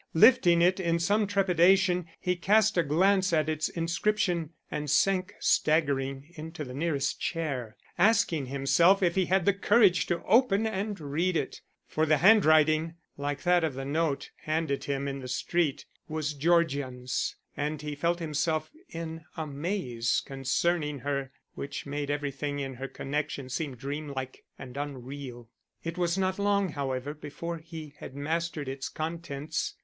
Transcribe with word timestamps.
Lifting 0.15 0.63
it 0.63 0.79
in 0.79 0.97
some 0.97 1.27
trepidation, 1.27 2.07
he 2.19 2.35
cast 2.35 2.75
a 2.75 2.81
glance 2.81 3.31
at 3.31 3.47
its 3.47 3.69
inscription 3.69 4.49
and 4.71 4.89
sank 4.89 5.35
staggering 5.39 6.31
into 6.35 6.63
the 6.63 6.73
nearest 6.73 7.19
chair, 7.21 7.77
asking 7.99 8.47
himself 8.47 9.03
if 9.03 9.13
he 9.13 9.25
had 9.27 9.45
the 9.45 9.53
courage 9.53 10.07
to 10.07 10.23
open 10.23 10.65
and 10.65 10.99
read 10.99 11.37
it. 11.37 11.61
For 11.85 12.07
the 12.07 12.17
handwriting, 12.17 12.95
like 13.15 13.43
that 13.43 13.63
of 13.63 13.75
the 13.75 13.85
note 13.85 14.31
handed 14.37 14.85
him 14.85 15.07
in 15.07 15.19
the 15.19 15.27
street, 15.27 15.85
was 16.07 16.33
Georgian's, 16.33 17.35
and 17.55 17.79
he 17.83 17.93
felt 17.93 18.17
himself 18.17 18.71
in 18.89 19.23
a 19.37 19.45
maze 19.45 20.23
concerning 20.25 20.97
her 21.01 21.31
which 21.53 21.85
made 21.85 22.09
everything 22.09 22.57
in 22.57 22.73
her 22.73 22.87
connection 22.87 23.49
seem 23.49 23.75
dreamlike 23.75 24.43
and 24.57 24.77
unreal. 24.77 25.47
It 25.83 25.95
was 25.95 26.17
not 26.17 26.39
long, 26.39 26.69
however, 26.69 27.13
before 27.13 27.59
he 27.59 27.93
had 27.99 28.15
mastered 28.15 28.67
its 28.67 28.89
contents. 28.89 29.75